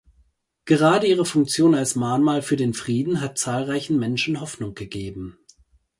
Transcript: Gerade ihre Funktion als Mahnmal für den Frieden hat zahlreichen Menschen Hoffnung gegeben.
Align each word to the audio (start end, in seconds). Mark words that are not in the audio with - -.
Gerade 0.65 1.05
ihre 1.05 1.25
Funktion 1.27 1.75
als 1.75 1.93
Mahnmal 1.95 2.41
für 2.41 2.55
den 2.55 2.73
Frieden 2.73 3.21
hat 3.21 3.37
zahlreichen 3.37 3.99
Menschen 3.99 4.41
Hoffnung 4.41 4.73
gegeben. 4.73 5.37